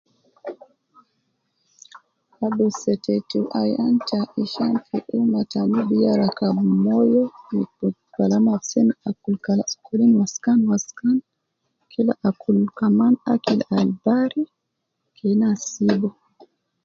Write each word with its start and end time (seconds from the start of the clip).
Abidu 2.43 2.67
setetu 2.81 3.39
ayan 3.61 3.95
te 4.07 4.19
izhal 4.41 4.75
fi 4.85 4.97
umma 5.17 5.39
ta 5.51 5.61
nubi 5.69 5.95
ya 6.05 6.13
rakab 6.21 6.55
moyo 6.85 7.23
fi 7.45 7.57
kalam 8.15 8.45
ab 8.55 8.61
seme 8.69 8.93
fi 9.21 9.31
ka 9.45 9.53
sokolin 9.71 10.11
waskan 10.19 10.59
waskan 10.71 11.17
kila 11.91 12.13
akul 12.29 12.57
kaman 12.79 13.13
akil 13.33 13.59
al 13.77 13.89
bari 14.03 14.43
kena 15.15 15.49
sibu 15.69 16.09